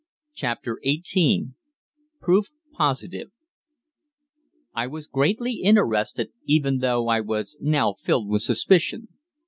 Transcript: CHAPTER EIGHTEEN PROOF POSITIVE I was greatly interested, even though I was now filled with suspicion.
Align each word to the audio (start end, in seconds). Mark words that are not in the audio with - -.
CHAPTER 0.33 0.79
EIGHTEEN 0.83 1.53
PROOF 2.21 2.47
POSITIVE 2.75 3.29
I 4.73 4.87
was 4.87 5.05
greatly 5.05 5.57
interested, 5.61 6.31
even 6.43 6.79
though 6.79 7.07
I 7.07 7.19
was 7.19 7.55
now 7.61 7.93
filled 8.03 8.27
with 8.27 8.41
suspicion. 8.41 9.09